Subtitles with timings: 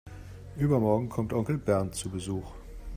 [0.55, 2.53] Übermorgen kommt Onkel Bernd zu Besuch.